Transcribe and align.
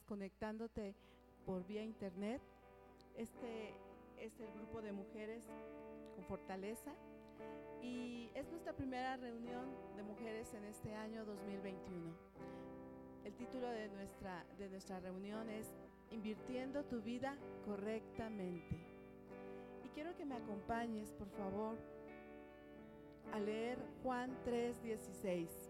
conectándote 0.00 0.94
por 1.44 1.66
vía 1.66 1.82
internet. 1.82 2.40
Este 3.16 3.74
es 4.18 4.38
el 4.40 4.52
grupo 4.52 4.80
de 4.82 4.92
mujeres 4.92 5.44
con 6.14 6.24
fortaleza 6.24 6.92
y 7.82 8.30
es 8.34 8.48
nuestra 8.50 8.72
primera 8.72 9.16
reunión 9.16 9.66
de 9.96 10.02
mujeres 10.02 10.54
en 10.54 10.64
este 10.64 10.94
año 10.94 11.24
2021. 11.24 12.12
El 13.24 13.34
título 13.34 13.68
de 13.68 13.88
nuestra, 13.88 14.44
de 14.58 14.68
nuestra 14.68 15.00
reunión 15.00 15.48
es 15.50 15.74
Invirtiendo 16.10 16.84
tu 16.84 17.00
vida 17.00 17.36
correctamente. 17.64 18.76
Y 19.84 19.88
quiero 19.94 20.14
que 20.16 20.26
me 20.26 20.36
acompañes, 20.36 21.10
por 21.12 21.28
favor, 21.30 21.78
a 23.32 23.40
leer 23.40 23.78
Juan 24.02 24.30
3:16. 24.44 25.61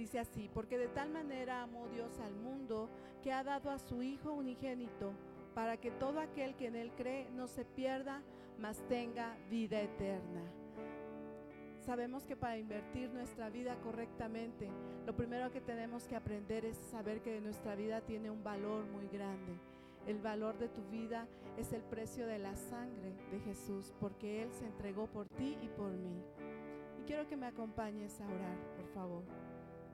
Dice 0.00 0.18
así, 0.18 0.48
porque 0.54 0.78
de 0.78 0.88
tal 0.88 1.10
manera 1.10 1.60
amó 1.60 1.86
Dios 1.88 2.18
al 2.20 2.34
mundo 2.34 2.88
que 3.22 3.34
ha 3.34 3.44
dado 3.44 3.70
a 3.70 3.78
su 3.78 4.02
Hijo 4.02 4.32
unigénito, 4.32 5.12
para 5.54 5.76
que 5.76 5.90
todo 5.90 6.20
aquel 6.20 6.54
que 6.54 6.68
en 6.68 6.76
Él 6.76 6.90
cree 6.96 7.28
no 7.32 7.46
se 7.46 7.66
pierda, 7.66 8.22
mas 8.58 8.78
tenga 8.88 9.36
vida 9.50 9.78
eterna. 9.78 10.40
Sabemos 11.84 12.24
que 12.24 12.34
para 12.34 12.56
invertir 12.56 13.10
nuestra 13.10 13.50
vida 13.50 13.76
correctamente, 13.82 14.70
lo 15.04 15.14
primero 15.14 15.50
que 15.50 15.60
tenemos 15.60 16.08
que 16.08 16.16
aprender 16.16 16.64
es 16.64 16.78
saber 16.78 17.20
que 17.20 17.38
nuestra 17.42 17.74
vida 17.74 18.00
tiene 18.00 18.30
un 18.30 18.42
valor 18.42 18.86
muy 18.86 19.06
grande. 19.08 19.52
El 20.06 20.18
valor 20.18 20.56
de 20.56 20.70
tu 20.70 20.82
vida 20.84 21.28
es 21.58 21.74
el 21.74 21.82
precio 21.82 22.26
de 22.26 22.38
la 22.38 22.56
sangre 22.56 23.12
de 23.30 23.40
Jesús, 23.40 23.92
porque 24.00 24.44
Él 24.44 24.48
se 24.52 24.64
entregó 24.64 25.08
por 25.08 25.28
ti 25.28 25.58
y 25.60 25.68
por 25.68 25.90
mí. 25.90 26.22
Y 26.98 27.02
quiero 27.02 27.28
que 27.28 27.36
me 27.36 27.48
acompañes 27.48 28.18
a 28.18 28.24
orar, 28.24 28.56
por 28.78 28.86
favor. 28.94 29.49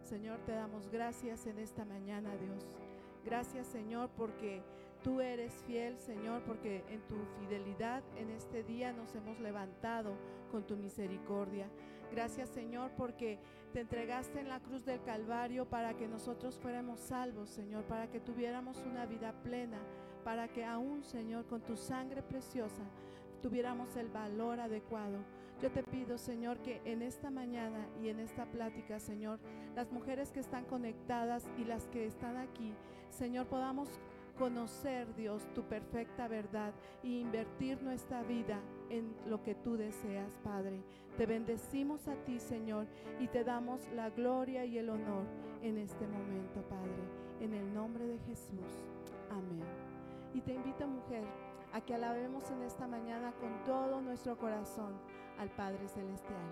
Señor, 0.07 0.39
te 0.47 0.53
damos 0.53 0.89
gracias 0.89 1.47
en 1.47 1.59
esta 1.59 1.85
mañana, 1.85 2.37
Dios. 2.37 2.65
Gracias, 3.25 3.67
Señor, 3.67 4.09
porque 4.17 4.62
tú 5.03 5.21
eres 5.21 5.53
fiel, 5.67 5.99
Señor, 5.99 6.45
porque 6.45 6.85
en 6.89 7.01
tu 7.09 7.17
fidelidad 7.41 8.05
en 8.17 8.31
este 8.31 8.62
día 8.62 8.93
nos 8.93 9.17
hemos 9.17 9.41
levantado 9.41 10.17
con 10.53 10.65
tu 10.65 10.77
misericordia. 10.77 11.69
Gracias, 12.12 12.51
Señor, 12.51 12.93
porque 12.97 13.41
te 13.73 13.81
entregaste 13.81 14.39
en 14.39 14.49
la 14.49 14.61
cruz 14.61 14.84
del 14.84 15.03
Calvario 15.03 15.69
para 15.69 15.95
que 15.97 16.07
nosotros 16.07 16.57
fuéramos 16.57 17.01
salvos, 17.01 17.49
Señor, 17.49 17.83
para 17.87 18.09
que 18.09 18.21
tuviéramos 18.21 18.84
una 18.87 19.07
vida 19.07 19.33
plena, 19.43 19.81
para 20.23 20.47
que 20.47 20.65
aún, 20.65 21.03
Señor, 21.03 21.47
con 21.47 21.62
tu 21.62 21.77
sangre 21.77 22.22
preciosa 22.22 22.84
tuviéramos 23.43 23.97
el 23.97 24.09
valor 24.09 24.61
adecuado. 24.61 25.19
Yo 25.62 25.71
te 25.71 25.83
pido, 25.83 26.19
Señor, 26.19 26.59
que 26.59 26.83
en 26.84 27.00
esta 27.00 27.31
mañana 27.31 27.89
y 28.03 28.11
en 28.11 28.21
esta 28.21 28.44
plática, 28.44 29.00
Señor, 29.00 29.39
las 29.75 29.91
mujeres 29.91 30.31
que 30.31 30.41
están 30.41 30.67
conectadas 30.67 31.49
y 31.56 31.65
las 31.65 31.87
que 31.89 32.06
están 32.06 32.37
aquí, 32.37 32.75
Señor, 33.09 33.47
podamos 33.47 33.89
conocer, 34.37 35.15
Dios, 35.15 35.43
tu 35.55 35.62
perfecta 35.62 36.28
verdad 36.28 36.75
y 37.03 37.21
invertir 37.21 37.83
nuestra 37.83 38.22
vida 38.22 38.61
en 38.91 39.15
lo 39.25 39.43
que 39.43 39.55
tú 39.55 39.78
deseas, 39.78 40.31
Padre. 40.45 40.83
Te 41.16 41.25
bendecimos 41.25 42.06
a 42.06 42.15
ti, 42.27 42.39
Señor, 42.39 42.87
y 43.19 43.28
te 43.28 43.43
damos 43.43 43.81
la 43.95 44.11
gloria 44.11 44.66
y 44.66 44.77
el 44.77 44.91
honor 44.91 45.25
en 45.62 45.78
este 45.78 46.06
momento, 46.06 46.61
Padre. 46.69 47.03
En 47.41 47.55
el 47.55 47.72
nombre 47.72 48.06
de 48.06 48.19
Jesús. 48.21 48.84
Amén. 49.31 49.65
Y 50.34 50.43
te 50.43 50.53
invito, 50.53 50.87
mujer, 50.87 51.25
a 51.72 51.81
que 51.81 51.95
alabemos 51.95 52.50
en 52.50 52.62
esta 52.62 52.87
mañana 52.87 53.33
con 53.41 53.65
todo 53.65 54.03
nuestro 54.03 54.37
corazón 54.37 54.95
al 55.38 55.50
Padre 55.50 55.88
Celestial. 55.88 56.47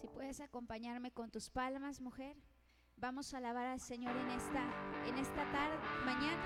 Si 0.00 0.08
puedes 0.08 0.40
acompañarme 0.40 1.10
con 1.10 1.30
tus 1.30 1.50
palmas, 1.50 2.00
mujer. 2.00 2.36
Vamos 2.96 3.34
a 3.34 3.38
alabar 3.38 3.66
al 3.66 3.80
Señor 3.80 4.16
en 4.16 4.30
esta, 4.30 4.62
en 5.06 5.18
esta 5.18 5.50
tarde, 5.52 5.76
mañana. 6.04 6.42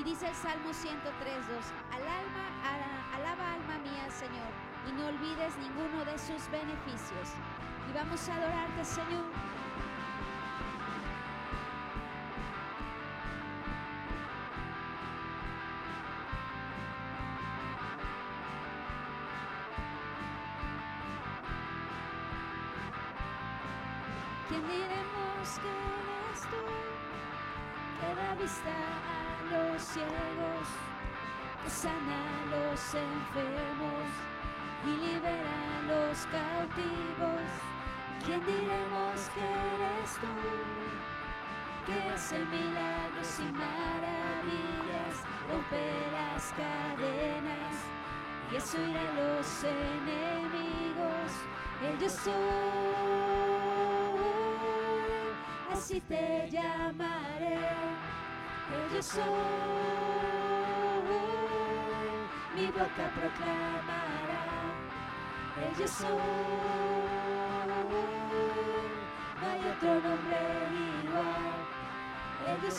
Y 0.00 0.04
dice 0.04 0.28
el 0.28 0.34
Salmo 0.34 0.72
103, 0.72 1.48
2, 1.48 1.66
al 1.90 2.02
alma, 2.02 3.14
alaba 3.14 3.54
alma 3.54 3.78
mía 3.78 4.10
Señor 4.10 4.50
y 4.88 4.92
no 4.92 5.06
olvides 5.06 5.56
ninguno 5.58 6.04
de 6.04 6.18
sus 6.18 6.50
beneficios. 6.50 7.34
Y 7.88 7.92
vamos 7.92 8.28
a 8.28 8.36
adorarte, 8.36 8.84
Señor. 8.84 9.59
Así 55.90 56.00
te 56.02 56.48
llamaré. 56.48 57.58
El 58.70 58.84
yo 58.94 59.02
mi 62.54 62.66
boca 62.66 63.04
proclamará. 63.16 64.44
El 65.60 65.70
yo 65.76 65.88
soy, 65.88 66.08
no 69.40 69.44
hay 69.50 69.62
otro 69.72 69.92
nombre 69.94 70.40
igual. 71.02 71.58
El 72.46 72.60
yo 72.62 72.70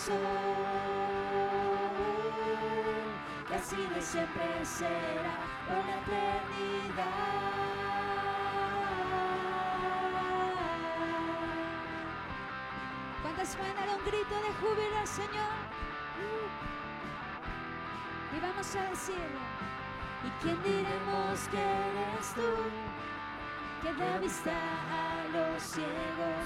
que 3.45 3.55
así 3.55 3.81
de 3.93 4.01
siempre 4.01 4.45
será 4.63 5.35
por 5.67 5.83
la 5.85 5.95
eternidad. 5.99 7.41
¿Cuántas 13.41 13.57
pueden 13.57 13.75
dar 13.75 13.89
un 13.89 14.05
grito 14.05 14.35
de 14.35 14.53
júbilo 14.61 14.97
al 14.99 15.07
Señor? 15.07 15.57
Y 18.37 18.39
vamos 18.39 18.75
a 18.75 18.89
decirlo. 18.91 19.41
¿Y 20.23 20.29
quién 20.43 20.61
diremos 20.61 21.47
que 21.49 21.57
eres 21.57 22.33
tú? 22.35 22.51
Que 23.81 23.93
da 23.95 24.19
vista 24.19 24.51
a 24.53 25.27
los 25.33 25.63
ciegos, 25.63 26.45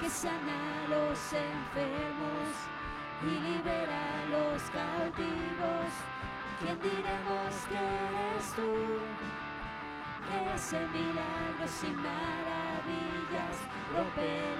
que 0.00 0.10
sana 0.10 0.58
a 0.82 0.88
los 0.88 1.18
enfermos 1.32 2.50
y 3.22 3.38
libera 3.38 4.00
a 4.02 4.26
los 4.26 4.60
cautivos. 4.74 5.90
¿Quién 6.58 6.80
diremos 6.80 7.54
que 7.70 7.78
eres 7.78 8.52
tú? 8.56 8.72
Que 10.26 10.50
hace 10.50 10.80
milagros 10.80 11.84
y 11.84 11.92
maravillas, 11.94 13.56
cadenas 13.92 14.51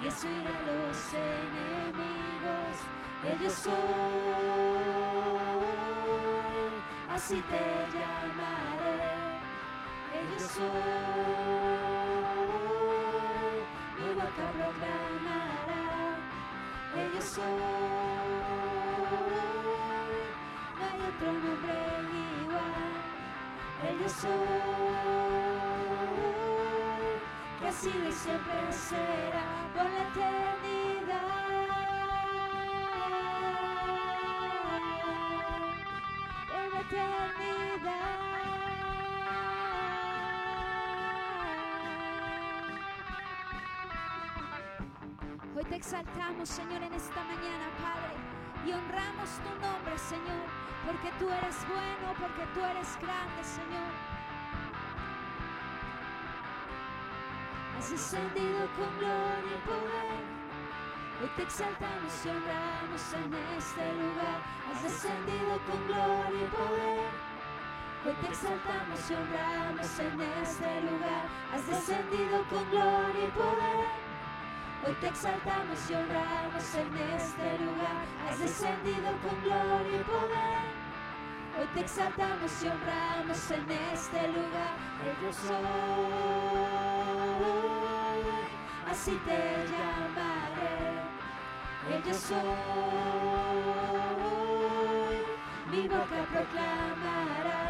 y 0.00 0.06
irá 0.06 0.10
a 0.10 0.62
los 0.66 1.12
enemigos. 1.12 2.76
Ellos 3.26 3.52
soy, 3.52 3.74
así 7.10 7.42
te 7.42 7.62
llamaré. 7.92 9.00
Ellos 10.14 10.42
soy, 10.52 10.68
mi 13.98 14.08
boca 14.14 14.46
proclamará. 14.54 15.84
Ellos 16.96 17.24
soy, 17.24 17.58
no 20.78 20.82
hay 20.86 21.00
otro 21.08 21.30
nombre 21.32 21.78
igual. 22.40 22.92
Ellos 23.88 24.12
soy, 24.12 25.68
de 27.68 27.74
siempre 27.74 28.72
será 28.72 29.44
por 29.74 29.84
la 29.84 30.00
eternidad. 30.08 31.20
Por 36.48 36.72
la 36.72 36.80
eternidad. 36.80 38.18
Hoy 45.54 45.64
te 45.64 45.76
exaltamos, 45.76 46.48
Señor, 46.48 46.82
en 46.82 46.94
esta 46.94 47.22
mañana, 47.24 47.68
Padre. 47.82 48.16
y 48.66 48.72
honramos 48.72 49.28
tu 49.44 49.50
nombre, 49.60 49.98
Señor, 49.98 50.46
porque 50.86 51.12
tú 51.18 51.28
eres 51.30 51.56
bueno, 51.68 52.14
porque 52.18 52.46
tú 52.54 52.64
eres 52.64 52.96
grande, 52.98 53.44
Señor. 53.44 54.17
Has 57.78 57.90
descendido 57.90 58.66
con 58.74 58.90
gloria 58.98 59.54
y 59.54 59.60
poder. 59.62 60.18
Hoy 61.22 61.30
te 61.36 61.42
exaltamos 61.44 62.12
y 62.24 62.28
honramos 62.28 63.04
en 63.14 63.30
este 63.54 63.84
lugar. 63.94 64.42
Has 64.66 64.82
descendido 64.82 65.54
con 65.62 65.86
gloria 65.86 66.42
y 66.42 66.50
poder. 66.58 67.06
Hoy 68.04 68.14
te 68.20 68.26
exaltamos 68.34 68.98
y 68.98 69.14
honramos 69.14 69.98
en 70.00 70.20
este 70.42 70.80
lugar. 70.90 71.24
Has 71.54 71.66
descendido 71.68 72.42
con 72.50 72.68
gloria 72.68 73.24
y 73.24 73.30
poder. 73.30 73.86
Hoy 74.84 74.94
te 75.00 75.06
exaltamos 75.06 75.78
y 75.88 75.94
honramos 75.94 76.74
en 76.74 76.96
este 77.14 77.48
lugar. 77.62 78.02
Has 78.26 78.38
descendido 78.40 79.08
con 79.22 79.40
gloria 79.44 80.00
y 80.00 80.02
poder. 80.02 80.88
Hoy 81.58 81.66
te 81.74 81.80
exaltamos 81.80 82.62
y 82.62 82.68
honramos 82.68 83.50
en 83.50 83.70
este 83.94 84.28
lugar. 84.28 84.74
El 85.02 85.34
soy, 85.34 86.77
así 88.90 89.14
te 89.24 89.38
llamaré. 89.70 90.78
El 91.90 92.00
yo 92.04 92.14
soy, 92.14 92.38
mi 95.70 95.82
boca 95.88 96.20
proclamará. 96.32 97.62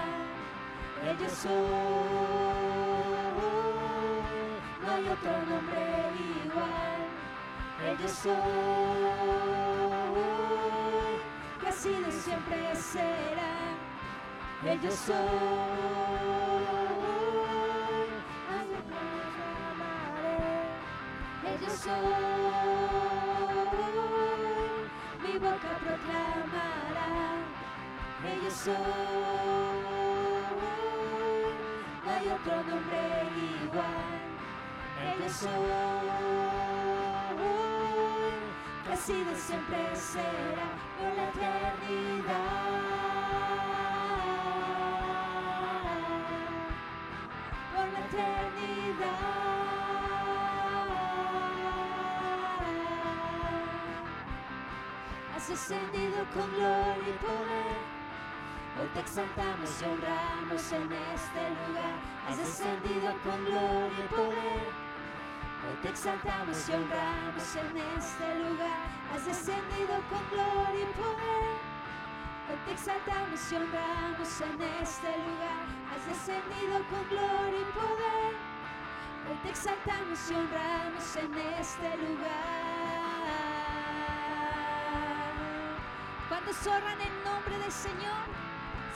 El 1.07 1.15
yo 1.19 1.29
soy, 1.29 1.53
no 4.83 4.89
hay 4.93 5.05
otro 5.09 5.35
nombre 5.49 5.83
igual. 6.45 7.01
El 7.87 7.95
yo 7.99 8.09
soy, 8.09 8.35
que 11.61 11.69
ha 11.69 11.73
sido 11.73 12.11
siempre 12.11 12.75
será. 12.75 13.55
El 14.65 14.81
yo 14.81 14.91
soy, 14.91 16.58
Yo 21.61 21.71
soy, 21.71 21.95
mi 25.23 25.33
boca 25.39 25.71
proclamará. 25.83 27.09
El 28.25 28.43
yo 28.43 28.51
soy, 28.51 28.75
no 32.05 32.11
hay 32.11 32.29
otro 32.29 32.57
nombre 32.63 33.01
igual. 33.63 34.09
El 35.03 35.17
yo 35.23 35.29
soy, 35.29 35.51
que 38.89 38.97
sido 38.97 39.33
y 39.33 39.37
siempre 39.37 39.97
será 39.97 40.69
por 40.97 41.11
la 41.17 41.25
eternidad. 41.29 42.69
Por 47.75 47.87
la 47.93 47.99
eternidad. 48.01 49.58
Has 55.39 55.51
ascendido 55.51 56.19
con 56.35 56.51
gloria 56.51 56.99
y 56.99 57.17
poder. 57.23 57.79
Hoy 58.75 58.89
te 58.93 58.99
exaltamos 58.99 59.71
y 59.81 59.85
honramos 59.85 60.73
en 60.73 60.91
este 61.15 61.43
lugar. 61.55 61.95
Has 62.27 62.39
descendido 62.39 63.15
con 63.23 63.45
gloria 63.45 64.03
y 64.03 64.09
poder. 64.11 64.67
Hoy 65.63 65.77
te 65.81 65.89
exaltamos 65.91 66.69
y 66.69 66.73
honramos 66.73 67.55
en 67.55 67.71
este 67.79 68.27
lugar. 68.35 68.83
Has 69.15 69.27
descendido 69.27 69.95
con 70.11 70.23
gloria 70.35 70.83
y 70.83 70.93
poder. 70.99 71.55
Hoy 72.51 72.59
te 72.67 72.73
exaltamos 72.73 73.53
y 73.53 73.55
honramos 73.55 74.41
en 74.43 74.59
este 74.83 75.11
lugar. 75.23 75.65
Has 75.95 76.03
descendido 76.03 76.77
con 76.91 77.03
gloria 77.15 77.61
y 77.63 77.71
poder. 77.79 78.35
Hoy 79.31 79.39
te 79.45 79.51
exaltamos 79.51 80.19
y 80.19 80.35
honramos 80.35 81.07
en 81.15 81.31
este 81.63 81.97
lugar. 81.97 82.58
Cuando 86.49 86.71
honran 86.71 87.01
el 87.03 87.13
nombre 87.25 87.59
del 87.59 87.71
Señor, 87.71 88.25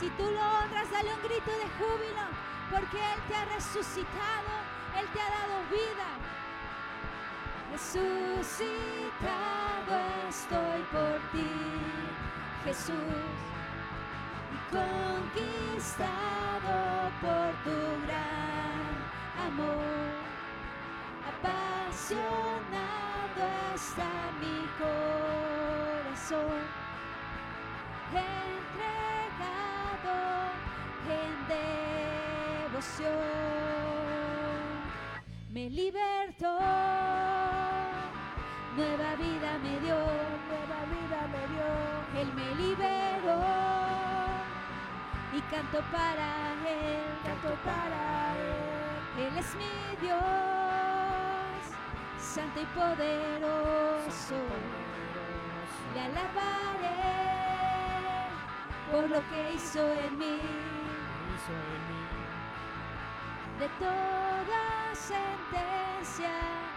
si 0.00 0.08
tú 0.16 0.22
lo 0.22 0.40
honras, 0.40 0.90
dale 0.90 1.12
un 1.12 1.20
grito 1.22 1.50
de 1.50 1.69
júbilo, 1.76 2.25
porque 2.70 2.96
Él 2.96 3.20
te 3.28 3.34
ha 3.34 3.44
resucitado, 3.44 4.52
Él 4.99 5.06
te 5.12 5.20
ha 5.20 5.28
dado 5.28 5.62
vida. 5.69 6.16
Resucitado 7.72 8.72
estoy 10.31 10.82
por 10.93 11.20
ti, 11.32 11.50
Jesús, 12.64 13.37
conquistado 14.70 15.93
por 17.20 17.52
tu 17.64 17.78
gran 18.06 18.88
amor. 19.46 20.08
Apasionado 21.28 22.32
está 23.75 24.12
mi 24.40 24.58
corazón, 24.78 26.64
entregado 28.14 30.14
en 31.08 31.32
devoción. 32.68 33.16
Me 35.50 35.70
libertó, 35.70 36.58
nueva 38.76 39.14
vida 39.16 39.58
me 39.62 39.81
dio, 39.81 39.96
nueva 40.48 40.81
vida 40.94 41.20
me 41.34 41.42
dio. 41.52 41.69
Él 42.20 42.28
me 42.34 42.48
liberó 42.54 43.40
y 45.32 45.40
canto 45.50 45.78
para 45.90 46.28
Él, 46.69 47.00
canto 47.24 47.54
para 47.64 48.36
Él. 48.36 49.24
Él 49.26 49.34
es 49.38 49.54
mi 49.54 49.96
Dios, 50.00 50.20
santo 52.19 52.60
y 52.60 52.66
poderoso. 52.66 54.36
Le 55.94 56.00
alabaré 56.00 57.21
por 58.93 59.08
lo 59.08 59.20
que 59.31 59.55
hizo 59.55 59.81
en 59.81 60.19
mí. 60.19 60.39
De 63.58 63.69
toda 63.79 64.63
sentencia 64.93 66.31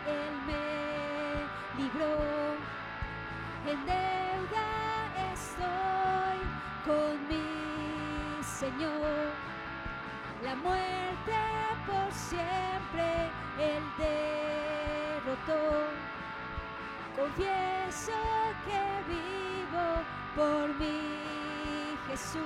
Él 0.08 0.34
me 0.48 1.84
libró. 1.84 2.16
En 3.68 3.80
deuda 3.86 4.68
estoy 5.34 6.38
con 6.86 7.28
mi 7.28 8.44
Señor. 8.44 9.34
La 10.42 10.56
muerte 10.56 11.38
por 11.86 12.12
siempre 12.14 13.30
Él 13.60 13.84
derrotó. 13.98 15.64
Confieso 17.18 18.14
que 18.66 18.80
vivo 19.12 19.86
por 20.36 20.68
mi 20.80 21.45
Jesús. 22.08 22.42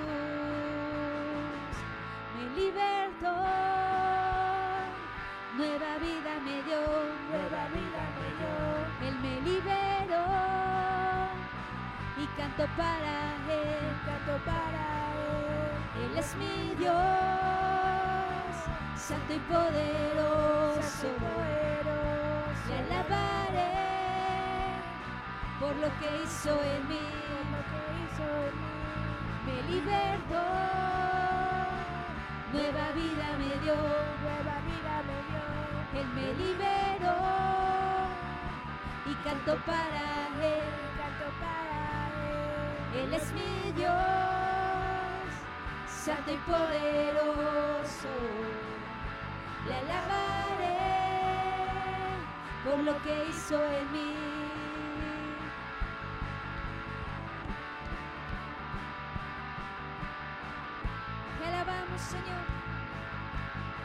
Me 2.35 2.43
libertó, 2.55 3.35
nueva 5.57 5.97
vida 5.99 6.31
me 6.45 6.63
dio, 6.63 6.81
nueva 7.29 7.67
vida 7.73 8.01
me 8.17 8.27
dio. 8.39 8.53
Él 9.07 9.15
me 9.21 9.41
liberó 9.41 10.25
y 12.17 12.25
canto 12.37 12.65
para 12.77 13.35
Él, 13.49 13.91
canto 14.05 14.35
para 14.45 14.83
Él. 15.95 16.11
Él 16.11 16.17
es 16.17 16.35
mi 16.35 16.75
Dios, 16.75 16.95
santo 18.95 19.33
y 19.33 19.39
poderoso. 19.39 21.09
Le 22.67 22.77
alabaré 22.77 23.73
por 25.59 25.75
lo 25.75 25.87
que 25.99 26.23
hizo 26.23 26.51
en 26.63 26.87
mí. 26.87 26.99
Me 29.49 29.63
libertó, 29.63 30.45
nueva 32.53 32.91
vida 32.91 33.27
me 33.39 33.51
dio, 33.63 33.75
nueva 33.75 34.55
vida 34.69 34.95
me 35.07 35.17
dio. 35.27 35.43
Él 35.99 36.07
me 36.13 36.27
liberó 36.35 37.17
y 39.07 39.13
canto 39.23 39.53
para 39.65 40.27
Él, 40.39 40.69
canto 40.99 41.27
para 41.41 41.79
Él. 42.93 43.05
Él 43.05 43.13
es 43.15 43.33
mi 43.33 43.71
Dios, 43.71 43.95
santo 45.87 46.31
y 46.31 46.37
poderoso. 46.51 48.13
Le 49.67 49.75
alabaré 49.75 50.79
por 52.63 52.77
lo 52.83 53.01
que 53.01 53.25
hizo 53.29 53.55
en 53.55 53.91
mí. 53.91 54.48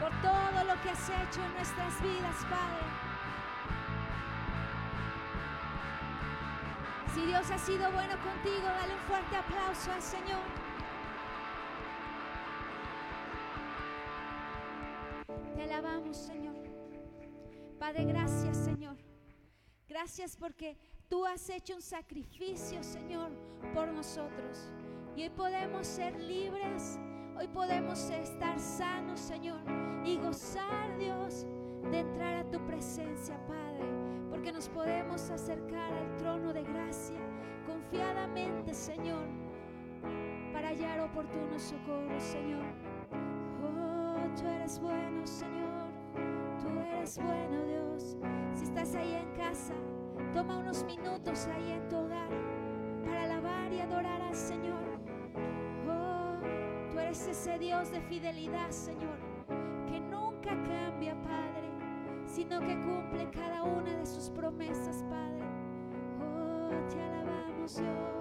Por 0.05 0.21
todo 0.21 0.63
lo 0.65 0.79
que 0.83 0.89
has 0.91 1.09
hecho 1.09 1.43
en 1.43 1.53
nuestras 1.55 1.99
vidas, 1.99 2.35
Padre. 2.47 2.85
Si 7.15 7.25
Dios 7.25 7.49
ha 7.49 7.57
sido 7.57 7.91
bueno 7.91 8.13
contigo, 8.21 8.67
dale 8.67 8.93
un 8.93 8.99
fuerte 9.07 9.35
aplauso 9.35 9.91
al 9.91 10.01
Señor. 10.03 10.43
Te 15.55 15.63
alabamos, 15.63 16.15
Señor. 16.15 16.55
Padre, 17.79 18.05
gracias, 18.05 18.57
Señor. 18.57 18.97
Gracias 19.87 20.37
porque 20.37 20.77
tú 21.09 21.25
has 21.25 21.49
hecho 21.49 21.73
un 21.73 21.81
sacrificio, 21.81 22.83
Señor, 22.83 23.31
por 23.73 23.87
nosotros. 23.87 24.69
Y 25.15 25.23
hoy 25.23 25.29
podemos 25.31 25.87
ser 25.87 26.19
libres, 26.19 26.99
hoy 27.39 27.47
podemos 27.47 28.07
estar 28.11 28.59
sanos, 28.59 29.19
Señor, 29.19 29.84
y 30.05 30.17
gozar, 30.17 30.95
Dios, 30.99 31.47
de 31.89 31.99
entrar 31.99 32.35
a 32.35 32.43
tu 32.51 32.59
presencia, 32.67 33.37
Padre, 33.47 33.85
porque 34.29 34.51
nos 34.51 34.69
podemos 34.69 35.29
acercar 35.31 35.91
al 35.93 36.15
trono 36.17 36.53
de 36.53 36.63
gracia 36.63 37.19
confiadamente, 37.65 38.73
Señor, 38.73 39.25
para 40.53 40.69
hallar 40.69 40.99
oportuno 40.99 41.57
socorro, 41.57 42.19
Señor. 42.19 42.63
Oh, 43.63 44.39
tú 44.39 44.47
eres 44.47 44.79
bueno, 44.79 45.25
Señor, 45.25 45.89
tú 46.61 46.67
eres 46.79 47.17
bueno, 47.17 47.65
Dios. 47.65 48.17
Si 48.53 48.65
estás 48.65 48.93
ahí 48.93 49.15
en 49.15 49.31
casa, 49.35 49.73
toma 50.33 50.59
unos 50.59 50.83
minutos 50.83 51.47
ahí 51.47 51.71
en 51.71 51.89
tu 51.89 51.97
hogar 51.97 52.29
para 53.03 53.23
alabar 53.23 53.73
y 53.73 53.79
adorar 53.79 54.21
al 54.21 54.35
Señor. 54.35 54.83
Oh, 55.89 56.37
tú 56.91 56.99
eres 56.99 57.27
ese 57.27 57.57
Dios 57.57 57.89
de 57.91 58.01
fidelidad, 58.01 58.69
Señor, 58.69 59.24
nunca 60.45 60.63
cambia, 60.67 61.15
Padre, 61.23 61.69
sino 62.27 62.59
que 62.59 62.75
cumple 62.81 63.29
cada 63.31 63.63
una 63.63 63.95
de 63.97 64.05
sus 64.05 64.29
promesas, 64.29 65.03
Padre. 65.09 65.45
Oh, 66.21 66.69
te 66.89 67.01
alabamos, 67.01 67.75
Dios. 67.77 68.14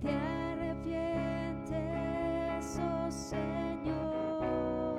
Te 0.00 0.10
arrepientes, 0.10 1.78
oh 2.80 3.10
Señor. 3.10 4.96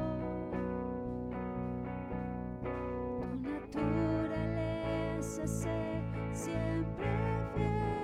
Tu 3.72 3.80
naturaleza 3.80 5.48
ser 5.48 6.02
siempre. 6.34 8.01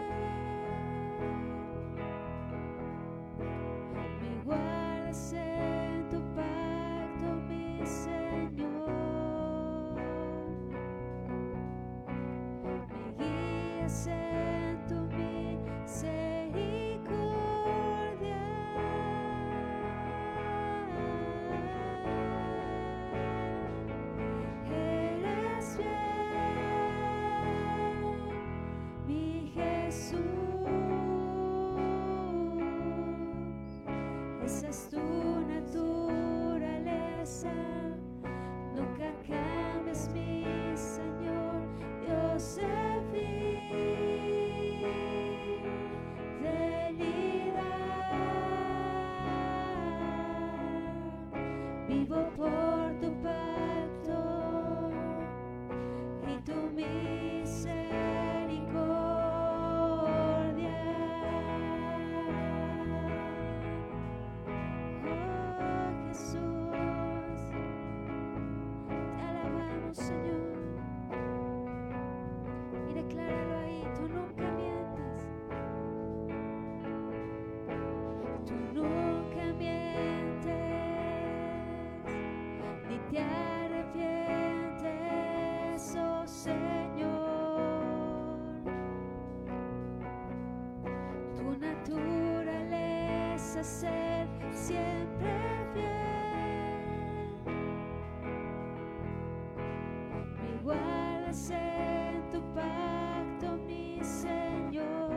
En 101.30 102.24
tu 102.32 102.40
pacto, 102.56 103.58
mi 103.68 104.00
Señor. 104.02 105.12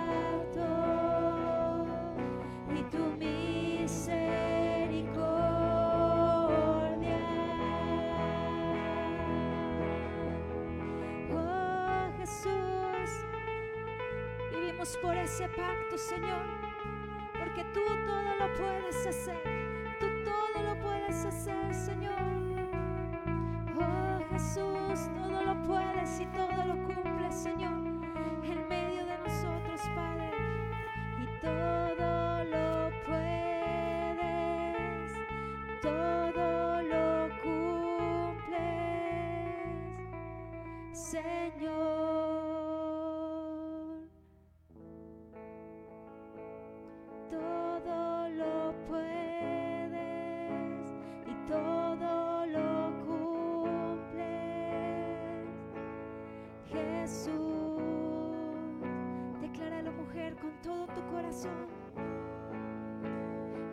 por 15.01 15.15
ese 15.15 15.47
pacto, 15.47 15.97
Señor, 15.97 16.45
porque 17.39 17.63
tú 17.73 17.79
todo 18.05 18.35
lo 18.37 18.53
puedes 18.55 19.07
hacer, 19.07 19.41
tú 19.97 20.07
todo 20.25 20.61
lo 20.61 20.77
puedes 20.81 21.23
hacer, 21.23 21.73
Señor. 21.73 22.11
Oh 23.79 24.19
Jesús, 24.29 25.09
todo 25.15 25.41
lo 25.41 25.63
puedes 25.63 26.19
y 26.19 26.25
todo 26.25 26.65
lo 26.65 26.75
cumples, 26.83 27.33
Señor, 27.33 27.72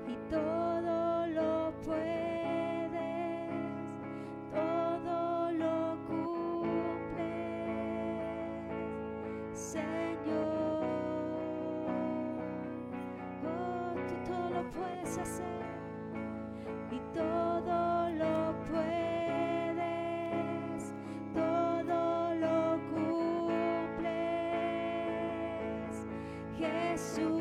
Y 0.09 0.17
todo 0.31 1.27
lo 1.27 1.75
puedes, 1.85 3.51
todo 4.51 5.53
lo 5.53 5.99
cumples, 6.07 7.21
Señor. 9.53 10.87
Oh, 13.45 13.95
tú 14.09 14.15
todo 14.27 14.49
lo 14.51 14.63
puedes 14.71 15.19
hacer 15.19 15.61
y 16.91 16.99
todo 17.15 18.09
lo 18.11 18.55
puedes, 18.71 20.03
todo 21.35 22.35
lo 22.37 22.81
cumples, 22.91 24.01
Jesús. 26.59 27.40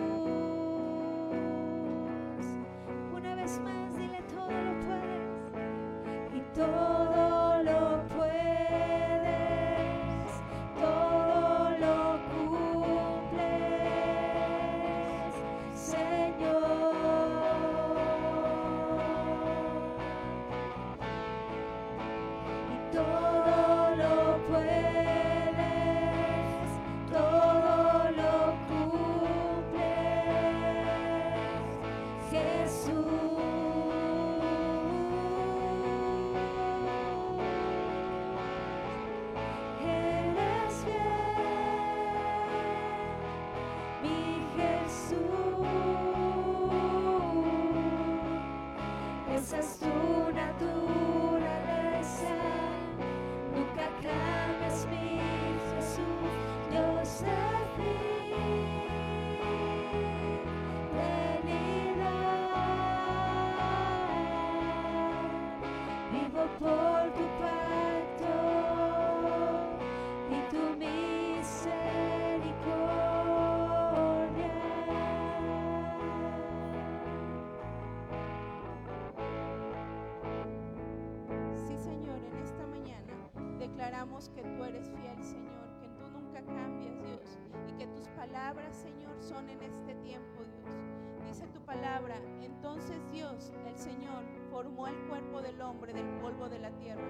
Tú 84.55 84.63
eres 84.63 84.89
fiel, 84.89 85.23
Señor, 85.23 85.67
que 85.81 85.88
tú 85.89 86.09
nunca 86.12 86.41
cambias, 86.43 87.01
Dios, 87.03 87.39
y 87.67 87.73
que 87.77 87.88
tus 87.88 88.07
palabras, 88.09 88.75
Señor, 88.75 89.21
son 89.21 89.49
en 89.49 89.62
este 89.63 89.95
tiempo, 89.95 90.43
Dios. 90.43 91.27
Dice 91.27 91.47
tu 91.47 91.62
palabra, 91.62 92.19
entonces 92.41 92.99
Dios, 93.12 93.51
el 93.67 93.77
Señor, 93.77 94.23
formó 94.49 94.88
el 94.88 94.95
cuerpo 95.07 95.41
del 95.41 95.62
hombre 95.62 95.93
del 95.93 96.07
polvo 96.19 96.49
de 96.49 96.59
la 96.59 96.71
tierra 96.71 97.07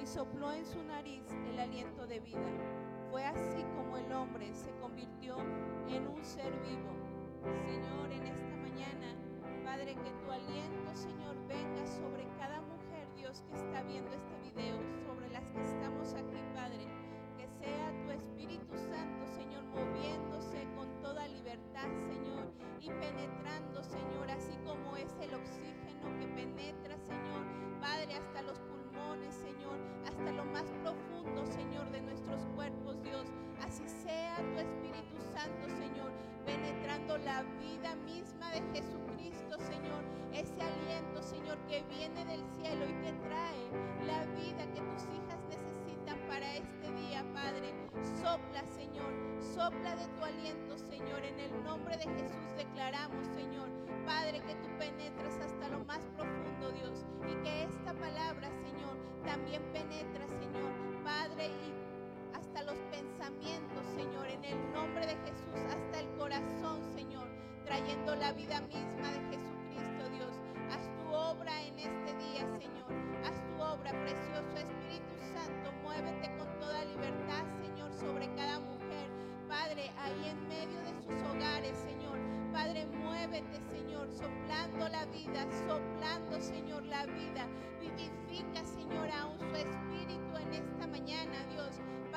y 0.00 0.06
sopló 0.06 0.52
en 0.52 0.64
su 0.64 0.82
nariz 0.84 1.24
el 1.48 1.58
aliento 1.58 2.06
de 2.06 2.20
vida. 2.20 2.38
Fue 3.10 3.24
así 3.24 3.64
como 3.76 3.96
el 3.96 4.12
hombre 4.12 4.54
se 4.54 4.70
convirtió 4.80 5.36
en 5.88 6.06
un 6.06 6.24
ser 6.24 6.52
vivo. 6.60 6.90
Señor, 7.42 8.12
en 8.12 8.26
esta 8.26 8.56
mañana, 8.56 9.16
Padre, 9.64 9.94
que 9.96 10.10
tu 10.24 10.30
aliento, 10.30 10.94
Señor, 10.94 11.36
venga 11.48 11.86
sobre 11.86 12.26
cada 12.38 12.59
Que 13.30 13.54
está 13.54 13.82
viendo 13.84 14.10
este 14.10 14.34
video, 14.42 14.76
sobre 15.06 15.30
las 15.30 15.44
que 15.54 15.62
estamos 15.62 16.14
aquí, 16.14 16.42
Padre. 16.52 16.82
Que 17.38 17.46
sea 17.46 17.94
tu 18.02 18.10
Espíritu 18.10 18.76
Santo, 18.76 19.24
Señor, 19.38 19.62
moviéndose 19.66 20.66
con 20.74 20.88
toda 21.00 21.28
libertad, 21.28 21.86
Señor, 22.10 22.50
y 22.80 22.88
penetrando, 22.88 23.84
Señor, 23.84 24.28
así 24.32 24.58
como 24.66 24.96
es 24.96 25.14
el 25.22 25.32
oxígeno 25.32 26.10
que 26.18 26.26
penetra, 26.26 26.98
Señor, 26.98 27.46
Padre, 27.80 28.14
hasta 28.14 28.42
los 28.42 28.58
pulmones, 28.58 29.32
Señor, 29.32 29.78
hasta 30.08 30.32
lo 30.32 30.44
más 30.46 30.66
profundo, 30.82 31.46
Señor, 31.46 31.88
de 31.92 32.00
nuestros 32.00 32.44
cuerpos, 32.56 33.00
Dios. 33.04 33.28
Así 33.62 33.86
sea 33.86 34.38
tu 34.38 34.58
Espíritu 34.58 35.22
Santo, 35.32 35.68
Señor, 35.78 36.10
penetrando 36.44 37.18
la 37.18 37.42
vida 37.60 37.94
misma 38.06 38.50
de 38.50 38.62
Jesucristo, 38.72 39.58
Señor. 39.58 40.04
Ese 40.32 40.62
aliento, 40.62 41.22
Señor, 41.22 41.58
que 41.66 41.82
viene 41.84 42.24
del 42.24 42.44
cielo 42.56 42.84
y 42.88 42.94
que 43.02 43.12
trae 43.28 43.70
la 44.06 44.24
vida 44.36 44.64
que 44.72 44.80
tus 44.80 45.02
hijas 45.14 45.40
necesitan 45.48 46.18
para 46.28 46.56
este 46.56 46.92
día, 46.92 47.24
Padre. 47.34 47.74
Sopla, 48.22 48.64
Señor, 48.68 49.12
sopla 49.54 49.96
de 49.96 50.06
tu 50.08 50.24
aliento, 50.24 50.78
Señor. 50.78 51.24
En 51.24 51.38
el 51.40 51.64
nombre 51.64 51.96
de 51.96 52.04
Jesús 52.04 52.46
declaramos, 52.56 53.26
Señor, 53.34 53.68
Padre, 54.06 54.40
que 54.40 54.54
tú 54.56 54.68
penetras 54.78 55.38
hasta 55.38 55.68
lo 55.68 55.84
más 55.84 56.06
profundo, 56.16 56.70
Dios, 56.72 57.04
y 57.28 57.34
que 57.42 57.64
esta 57.64 57.92
palabra, 57.94 58.50
Señor, 58.50 58.96
también 59.24 59.62
penetra, 59.72 60.26
Señor, 60.28 60.72
Padre, 61.04 61.48
y 61.48 61.79
hasta 62.50 62.64
los 62.64 62.78
pensamientos, 62.90 63.86
Señor, 63.94 64.26
en 64.26 64.44
el 64.44 64.72
nombre 64.72 65.06
de 65.06 65.14
Jesús, 65.24 65.54
hasta 65.70 66.00
el 66.00 66.08
corazón, 66.18 66.82
Señor, 66.96 67.28
trayendo 67.64 68.16
la 68.16 68.32
vida 68.32 68.60
misma 68.62 69.08
de 69.12 69.20
Jesucristo, 69.30 70.10
Dios. 70.10 70.34
Haz 70.72 70.82
tu 70.98 71.14
obra 71.14 71.62
en 71.62 71.78
este 71.78 72.12
día, 72.16 72.40
Señor. 72.58 72.90
Haz 73.24 73.38
tu 73.46 73.62
obra, 73.62 73.92
precioso 74.02 74.56
Espíritu 74.56 75.14
Santo. 75.32 75.70
Muévete 75.84 76.36
con 76.38 76.48
toda 76.58 76.84
libertad, 76.86 77.44
Señor, 77.62 77.92
sobre 77.92 78.26
cada 78.34 78.58
mujer. 78.58 79.08
Padre, 79.48 79.92
ahí 79.98 80.30
en 80.30 80.48
medio 80.48 80.80
de 80.80 80.94
sus 81.04 81.22
hogares, 81.30 81.76
Señor. 81.78 82.18
Padre, 82.52 82.86
muévete, 82.86 83.60
Señor, 83.70 84.10
soplando 84.10 84.88
la 84.88 85.04
vida, 85.06 85.46
soplando, 85.68 86.40
Señor, 86.40 86.84
la 86.84 87.06
vida. 87.06 87.46
Vivifica, 87.80 88.64
Señor, 88.64 89.08
aún 89.10 89.38
su 89.38 89.54
espíritu 89.54 89.99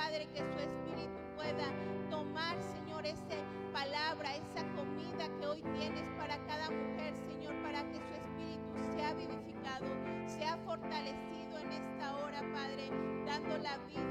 Padre, 0.03 0.27
que 0.33 0.39
su 0.39 0.59
espíritu 0.59 1.17
pueda 1.37 1.71
tomar, 2.09 2.61
Señor, 2.61 3.05
esa 3.05 3.39
palabra, 3.71 4.35
esa 4.35 4.67
comida 4.75 5.29
que 5.39 5.47
hoy 5.47 5.61
tienes 5.77 6.03
para 6.17 6.37
cada 6.45 6.69
mujer, 6.69 7.13
Señor, 7.29 7.55
para 7.63 7.83
que 7.83 7.99
su 7.99 8.13
espíritu 8.13 8.97
sea 8.97 9.13
vivificado, 9.13 9.85
sea 10.27 10.57
fortalecido 10.65 11.57
en 11.57 11.71
esta 11.71 12.17
hora, 12.17 12.41
Padre, 12.51 12.89
dando 13.25 13.57
la 13.59 13.77
vida 13.87 14.02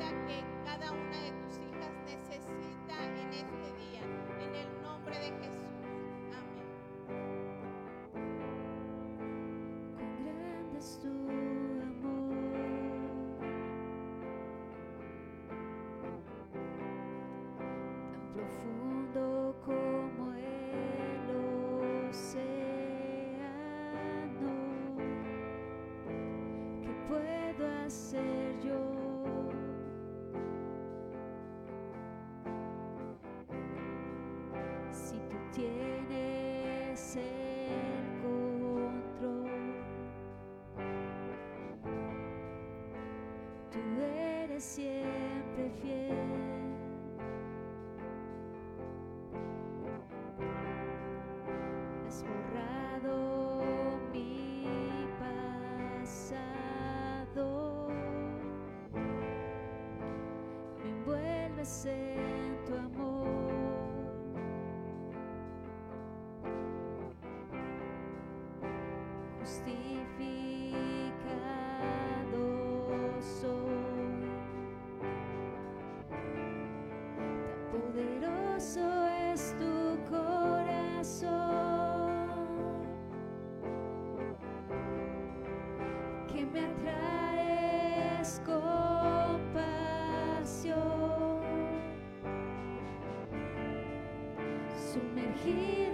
profundo 18.35 19.55
como 19.64 20.33
el 20.33 21.31
océano. 22.09 22.53
¿Qué 26.83 26.92
puedo 27.09 27.64
hacer 27.85 28.61
yo? 28.61 28.79
Si 34.90 35.16
tú 35.29 35.37
tienes 35.53 37.16
el 37.16 38.21
control, 38.23 39.75
tú 43.71 43.81
eres 44.01 44.64
siempre 44.64 45.71
fiel. 45.83 46.02
promises. 61.62 62.12
Here. 95.40 95.91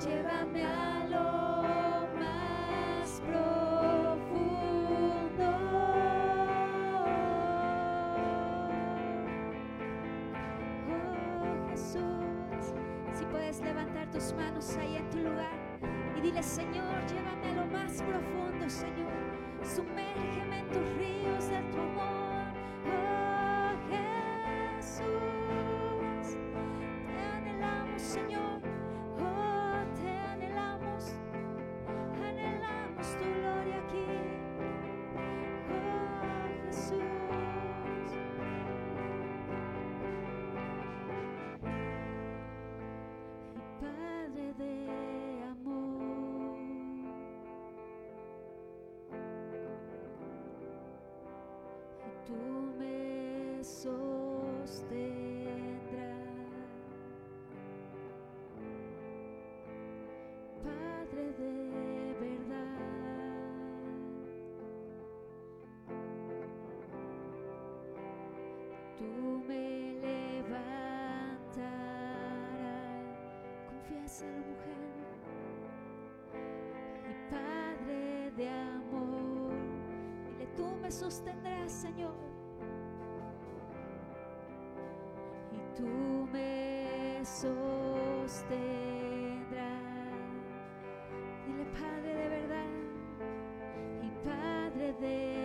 Llévame 0.00 0.62
a 0.64 1.06
lo 1.08 1.28
más 2.20 3.22
profundo, 3.26 4.28
oh 10.90 11.70
Jesús. 11.70 12.74
Si 13.14 13.24
puedes 13.24 13.60
levantar 13.62 14.10
tus 14.10 14.34
manos 14.34 14.76
ahí 14.76 14.96
en 14.96 15.08
tu 15.08 15.18
lugar 15.18 15.56
y 16.16 16.20
dile: 16.20 16.42
Señor, 16.42 17.06
llévame 17.06 17.48
a 17.50 17.54
lo 17.54 17.66
más 17.72 18.02
profundo, 18.02 18.68
Señor, 18.68 19.10
sumérgeme 19.62 20.58
en 20.60 20.68
tus 20.68 20.86
ríos 20.98 21.48
de 21.48 21.62
tu 21.72 21.80
amor. 21.80 22.13
me 80.84 80.90
sostendrás, 80.90 81.72
Señor. 81.72 82.12
Y 85.50 85.58
tú 85.78 86.28
me 86.30 87.24
sostendrás. 87.24 88.54
Dile, 91.46 91.64
Padre 91.72 92.14
de 92.14 92.28
verdad 92.28 92.66
y 94.02 94.10
Padre 94.28 94.92
de 95.00 95.43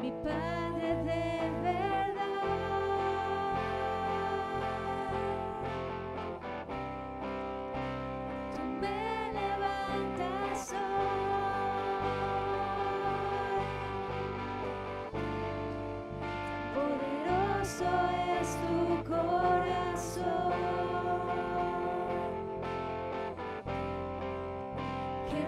Mi 0.00 0.10
Padre 0.24 0.94
de. 1.04 2.01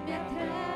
me 0.06 0.12
atrás. 0.12 0.73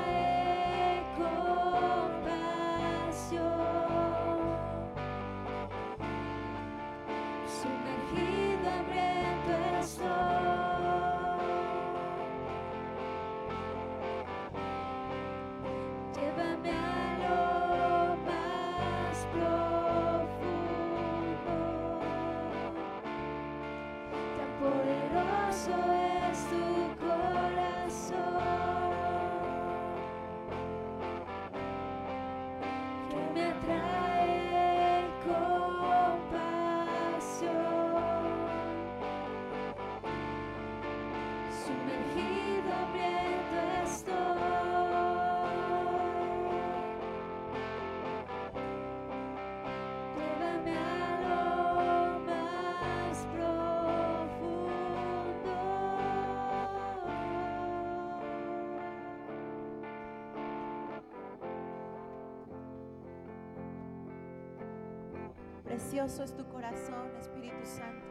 Precioso 65.78 66.24
es 66.24 66.34
tu 66.34 66.44
corazón, 66.48 67.06
Espíritu 67.20 67.64
Santo. 67.64 68.04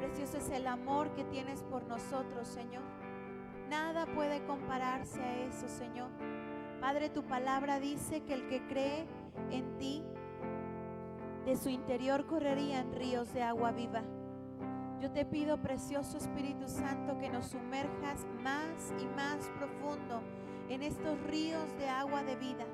Precioso 0.00 0.38
es 0.38 0.50
el 0.50 0.66
amor 0.66 1.14
que 1.14 1.22
tienes 1.22 1.62
por 1.62 1.84
nosotros, 1.84 2.48
Señor. 2.48 2.82
Nada 3.70 4.04
puede 4.04 4.44
compararse 4.46 5.22
a 5.22 5.44
eso, 5.44 5.68
Señor. 5.68 6.10
Padre, 6.80 7.08
tu 7.08 7.22
palabra 7.22 7.78
dice 7.78 8.24
que 8.24 8.34
el 8.34 8.48
que 8.48 8.66
cree 8.66 9.06
en 9.52 9.78
ti, 9.78 10.02
de 11.46 11.54
su 11.54 11.68
interior 11.68 12.26
correrían 12.26 12.92
ríos 12.92 13.32
de 13.32 13.44
agua 13.44 13.70
viva. 13.70 14.02
Yo 15.00 15.12
te 15.12 15.24
pido, 15.24 15.62
precioso 15.62 16.18
Espíritu 16.18 16.66
Santo, 16.66 17.16
que 17.16 17.30
nos 17.30 17.46
sumerjas 17.46 18.26
más 18.42 18.92
y 19.00 19.06
más 19.14 19.48
profundo 19.56 20.20
en 20.68 20.82
estos 20.82 21.16
ríos 21.28 21.72
de 21.78 21.88
agua 21.88 22.24
de 22.24 22.34
vida. 22.34 22.66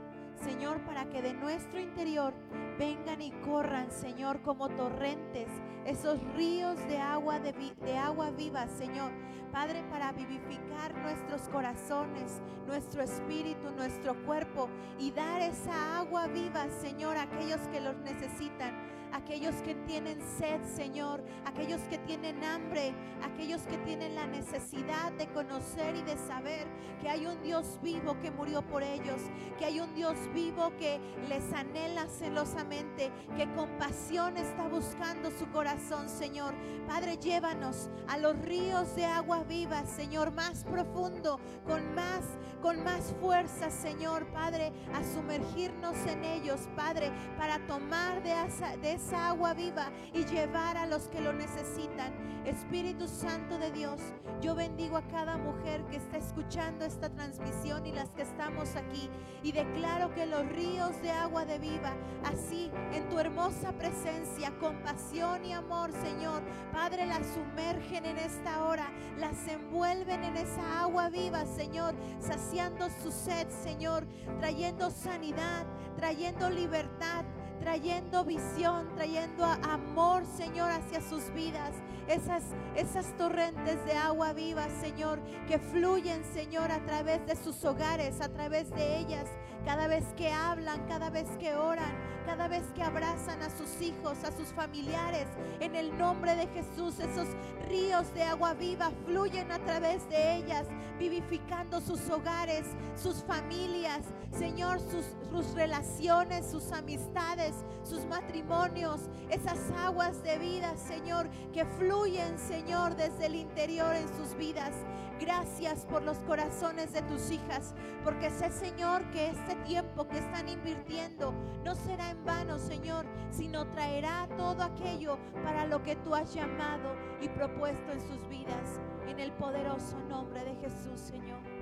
Señor, 0.43 0.81
para 0.87 1.11
que 1.11 1.21
de 1.21 1.35
nuestro 1.35 1.79
interior 1.79 2.33
vengan 2.79 3.21
y 3.21 3.33
corran, 3.45 3.91
Señor, 3.91 4.41
como 4.43 4.69
torrentes, 4.69 5.49
esos 5.85 6.21
ríos 6.35 6.79
de 6.89 6.99
agua, 6.99 7.41
de, 7.41 7.99
agua 7.99 8.31
viva, 8.31 8.69
Señor. 8.69 9.11
Padre, 9.53 9.83
para 9.91 10.13
vivificar 10.13 10.95
nuestros 10.99 11.49
corazones, 11.49 12.41
nuestro 12.67 13.03
espíritu, 13.03 13.71
nuestro 13.71 14.15
cuerpo 14.25 14.69
y 14.99 15.11
dar 15.11 15.41
esa 15.41 15.99
agua 15.99 16.27
viva, 16.27 16.69
Señor, 16.69 17.17
a 17.17 17.23
aquellos 17.23 17.61
que 17.69 17.81
los 17.81 17.97
necesitan 17.99 18.78
aquellos 19.13 19.55
que 19.63 19.75
tienen 19.75 20.21
sed, 20.39 20.63
Señor, 20.75 21.23
aquellos 21.45 21.81
que 21.83 21.99
tienen 21.99 22.43
hambre, 22.45 22.95
aquellos 23.23 23.63
que 23.63 23.79
tienen 23.79 24.15
la 24.15 24.27
necesidad 24.27 25.13
de 25.13 25.27
conocer 25.29 25.97
y 25.97 26.03
de 26.03 26.17
saber 26.17 26.67
que 27.01 27.09
hay 27.09 27.27
un 27.27 27.41
Dios 27.43 27.79
vivo 27.83 28.19
que 28.21 28.31
murió 28.31 28.63
por 28.63 28.83
ellos, 28.83 29.21
que 29.59 29.65
hay 29.65 29.81
un 29.81 29.95
Dios 29.95 30.17
vivo 30.35 30.73
que 30.79 31.01
les 31.29 31.53
anhela 31.53 32.07
celosamente, 32.07 33.11
que 33.37 33.53
con 33.55 33.71
pasión 33.79 34.37
está 34.37 34.69
buscando 34.69 35.31
su 35.31 35.49
corazón, 35.51 36.09
Señor. 36.09 36.55
Padre, 36.87 37.17
llévanos 37.17 37.89
a 38.09 38.19
los 38.19 38.39
ríos 38.41 38.95
de 38.97 39.05
agua 39.05 39.45
viva, 39.45 39.85
Señor, 39.87 40.33
más 40.33 40.65
profundo, 40.65 41.39
con 41.67 41.95
más 41.95 42.25
con 42.63 42.83
más 42.83 43.15
fuerza, 43.21 43.71
Señor, 43.71 44.27
Padre, 44.33 44.73
a 44.93 45.05
sumergirnos 45.05 45.97
en 46.07 46.25
ellos, 46.25 46.69
Padre, 46.75 47.13
para 47.37 47.65
tomar 47.67 48.23
de 48.23 48.33
esa, 48.33 48.77
esa 48.99 49.29
agua 49.29 49.55
viva 49.55 49.91
y 50.13 50.25
llevar 50.25 50.77
a 50.77 50.87
los 50.87 51.09
que 51.09 51.21
lo 51.21 51.33
necesitan. 51.33 52.13
Espíritu 52.45 53.07
Santo 53.07 53.59
de 53.59 53.71
Dios, 53.71 54.01
yo 54.41 54.55
bendigo 54.55 54.97
a 54.97 55.07
cada 55.09 55.37
mujer 55.37 55.85
que 55.87 55.97
está 55.97 56.17
escuchando 56.17 56.85
esta 56.85 57.09
transmisión 57.11 57.87
y 57.87 57.93
las 57.93 58.11
que 58.11 58.23
estamos 58.23 58.75
aquí 58.75 59.09
y 59.43 59.53
declaro 59.53 60.13
que 60.15 60.27
los 60.27 60.47
ríos 60.49 61.01
de 61.01 61.11
agua 61.11 61.45
de 61.45 61.59
viva, 61.59 61.95
así 62.25 62.71
en 62.93 63.09
tu 63.09 63.19
hermosa 63.19 63.73
presencia, 63.73 64.57
compasión 64.59 65.45
y 65.45 65.53
amor, 65.53 65.93
Señor, 65.93 66.43
Padre, 66.73 67.07
las 67.07 67.27
sumergen 67.27 68.05
en 68.05 68.19
esta 68.19 68.65
hora, 68.65 68.91
las 69.19 69.47
envuelven 69.47 70.25
en 70.25 70.37
esa 70.39 70.81
agua 70.81 71.09
viva, 71.09 71.45
Señor, 71.45 71.95
saciando 72.19 72.89
su 73.03 73.13
sed, 73.13 73.49
Señor, 73.63 74.07
trayendo 74.41 74.91
sanidad, 74.91 75.67
trayendo 75.97 76.51
libertad, 76.51 77.25
trayendo 77.61 78.25
visión, 78.25 78.89
trayendo 78.95 79.45
amor, 79.45 80.25
Señor, 80.27 80.71
hacia 80.71 81.01
sus 81.01 81.33
vidas. 81.33 81.73
Esas, 82.09 82.43
esas 82.75 83.17
torrentes 83.17 83.85
de 83.85 83.93
agua 83.93 84.33
viva, 84.33 84.67
Señor, 84.81 85.21
que 85.47 85.59
fluyen, 85.59 86.25
Señor, 86.33 86.71
a 86.73 86.81
través 86.87 87.27
de 87.27 87.37
sus 87.37 87.65
hogares, 87.65 88.21
a 88.21 88.29
través 88.29 88.71
de 88.71 88.99
ellas, 88.99 89.29
cada 89.69 89.87
vez 89.87 90.07
que 90.17 90.33
hablan, 90.33 90.87
cada 90.89 91.11
vez 91.11 91.29
que 91.39 91.55
oran, 91.55 91.93
cada 92.25 92.49
vez 92.49 92.63
que 92.75 92.83
abrazan 92.83 93.43
a 93.43 93.51
sus 93.51 93.83
hijos, 93.83 94.25
a 94.25 94.33
sus 94.33 94.49
familiares. 94.49 95.27
En 95.61 95.77
el 95.77 95.95
nombre 95.99 96.35
de 96.37 96.47
Jesús, 96.47 96.99
esos 96.99 97.29
ríos 97.69 98.15
de 98.15 98.23
agua 98.23 98.55
viva 98.55 98.91
fluyen 99.05 99.53
a 99.53 99.59
través 99.59 100.09
de 100.09 100.37
ellas, 100.37 100.67
vivificando 100.99 101.83
sus 101.83 102.09
hogares, 102.09 102.65
sus 102.97 103.23
familias, 103.25 104.07
Señor, 104.31 104.81
sus, 104.81 105.55
relaciones, 105.55 106.51
sus 106.51 106.73
amistades, 106.73 107.55
sus 107.83 108.07
matrimonios, 108.07 109.03
esas 109.29 109.59
aguas 109.85 110.23
de 110.23 110.39
vida, 110.39 110.79
Señor, 110.79 111.29
que 111.53 111.67
fluyen, 111.67 112.39
Señor, 112.39 112.97
desde 112.97 113.27
el 113.27 113.35
interior 113.35 113.95
en 113.95 114.09
sus 114.17 114.35
vidas. 114.39 114.73
Gracias 115.21 115.85
por 115.87 116.03
los 116.03 116.19
corazones 116.19 116.93
de 116.93 117.03
tus 117.03 117.31
hijas, 117.33 117.75
porque 118.05 118.31
sé, 118.31 118.51
Señor, 118.51 119.03
que 119.11 119.31
este 119.31 119.57
tiempo 119.67 120.07
que 120.07 120.19
están 120.19 120.49
invirtiendo 120.49 121.35
no 121.65 121.75
será 121.75 122.11
en 122.11 122.25
vano, 122.25 122.59
Señor, 122.59 123.05
sino 123.31 123.67
traerá 123.69 124.29
todo 124.37 124.63
aquello 124.63 125.19
para 125.43 125.67
lo 125.67 125.83
que 125.83 125.97
tú 125.97 126.15
has 126.15 126.33
llamado 126.33 126.95
y 127.21 127.29
propuesto 127.29 127.91
en 127.91 128.01
sus 128.01 128.29
vidas. 128.29 128.81
En 129.09 129.19
el 129.19 129.33
poderoso 129.33 129.99
nombre 130.09 130.45
de 130.45 130.55
Jesús, 130.57 131.01
Señor. 131.01 131.58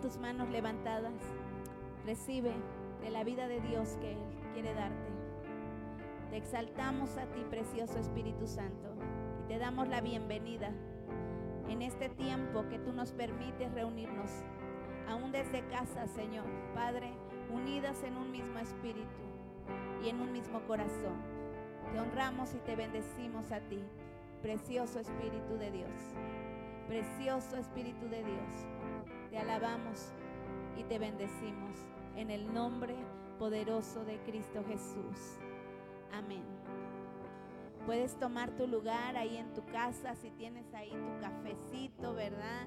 Tus 0.00 0.18
manos 0.18 0.48
levantadas, 0.50 1.14
recibe 2.04 2.52
de 3.00 3.10
la 3.10 3.24
vida 3.24 3.48
de 3.48 3.60
Dios 3.60 3.96
que 4.00 4.12
Él 4.12 4.18
quiere 4.52 4.74
darte. 4.74 5.10
Te 6.30 6.36
exaltamos 6.36 7.16
a 7.16 7.26
ti, 7.26 7.44
precioso 7.48 7.98
Espíritu 7.98 8.46
Santo, 8.46 8.88
y 9.44 9.48
te 9.48 9.58
damos 9.58 9.88
la 9.88 10.00
bienvenida 10.00 10.70
en 11.68 11.82
este 11.82 12.08
tiempo 12.10 12.68
que 12.68 12.78
tú 12.78 12.92
nos 12.92 13.12
permites 13.12 13.72
reunirnos, 13.72 14.30
aún 15.08 15.32
desde 15.32 15.66
casa, 15.68 16.06
Señor, 16.08 16.46
Padre, 16.74 17.12
unidas 17.52 18.02
en 18.02 18.16
un 18.16 18.30
mismo 18.30 18.58
espíritu 18.58 19.22
y 20.02 20.08
en 20.08 20.20
un 20.20 20.32
mismo 20.32 20.60
corazón. 20.66 21.16
Te 21.92 22.00
honramos 22.00 22.54
y 22.54 22.58
te 22.58 22.76
bendecimos 22.76 23.50
a 23.52 23.60
ti, 23.60 23.82
precioso 24.42 25.00
Espíritu 25.00 25.56
de 25.56 25.70
Dios, 25.70 26.14
precioso 26.88 27.56
Espíritu 27.56 28.08
de 28.08 28.22
Dios 28.24 28.75
te 29.36 29.42
alabamos 29.42 30.14
y 30.78 30.84
te 30.84 30.98
bendecimos 30.98 31.76
en 32.16 32.30
el 32.30 32.54
nombre 32.54 32.96
poderoso 33.38 34.02
de 34.06 34.18
Cristo 34.22 34.64
Jesús. 34.66 35.36
Amén. 36.10 36.42
Puedes 37.84 38.18
tomar 38.18 38.50
tu 38.52 38.66
lugar 38.66 39.14
ahí 39.14 39.36
en 39.36 39.52
tu 39.52 39.62
casa 39.66 40.14
si 40.14 40.30
tienes 40.30 40.72
ahí 40.72 40.88
tu 40.88 41.20
cafecito, 41.20 42.14
¿verdad? 42.14 42.66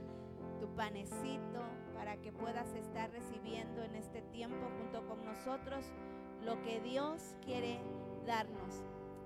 Tu 0.59 0.67
panecito 0.75 1.63
para 1.95 2.17
que 2.17 2.31
puedas 2.31 2.71
estar 2.75 3.09
recibiendo 3.09 3.81
en 3.81 3.95
este 3.95 4.21
tiempo 4.21 4.69
junto 4.77 5.07
con 5.07 5.25
nosotros 5.25 5.91
lo 6.45 6.61
que 6.61 6.81
Dios 6.81 7.35
quiere 7.43 7.79
darnos, 8.27 8.83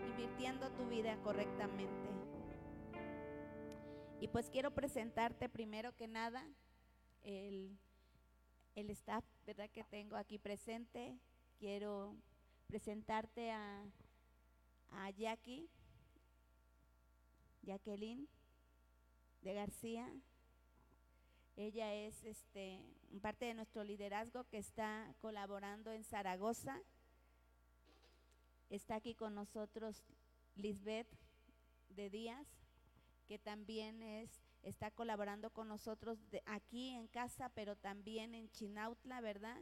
invirtiendo 0.07 0.71
tu 0.71 0.85
vida 0.85 1.17
correctamente. 1.17 2.09
Y 4.21 4.29
pues 4.29 4.49
quiero 4.49 4.71
presentarte 4.71 5.49
primero 5.49 5.93
que 5.97 6.07
nada 6.07 6.47
el, 7.23 7.77
el 8.75 8.89
staff 8.91 9.23
¿verdad? 9.45 9.69
que 9.69 9.83
tengo 9.83 10.15
aquí 10.15 10.37
presente. 10.37 11.17
Quiero 11.59 12.15
presentarte 12.67 13.51
a, 13.51 13.85
a 14.91 15.09
Jackie, 15.11 15.69
Jacqueline 17.61 18.27
de 19.41 19.53
García. 19.53 20.11
Ella 21.55 21.93
es 21.93 22.23
este, 22.23 22.79
parte 23.21 23.45
de 23.45 23.53
nuestro 23.53 23.83
liderazgo 23.83 24.43
que 24.45 24.57
está 24.57 25.13
colaborando 25.21 25.91
en 25.91 26.03
Zaragoza. 26.03 26.81
Está 28.69 28.95
aquí 28.95 29.13
con 29.13 29.35
nosotros 29.35 30.03
Lisbeth 30.55 31.07
de 31.89 32.09
Díaz, 32.09 32.47
que 33.27 33.37
también 33.37 34.01
es 34.01 34.42
está 34.63 34.91
colaborando 34.91 35.51
con 35.51 35.67
nosotros 35.67 36.17
de 36.29 36.41
aquí 36.45 36.89
en 36.89 37.07
casa, 37.07 37.49
pero 37.49 37.75
también 37.75 38.33
en 38.35 38.49
Chinautla, 38.49 39.21
¿verdad? 39.21 39.61